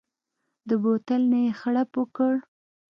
د 0.67 0.69
بوتل 0.83 1.21
نه 1.31 1.39
يې 1.45 1.51
غړپ 1.59 1.91
وکړ. 1.99 2.33